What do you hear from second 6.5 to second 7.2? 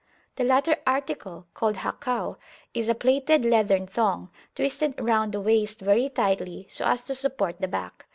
so as to